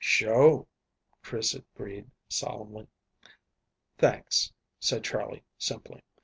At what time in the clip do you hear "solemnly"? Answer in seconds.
2.27-2.87